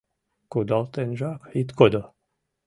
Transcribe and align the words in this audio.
Кудалтенжак 0.51 1.41
ит 1.59 1.69
кодо. 1.77 2.03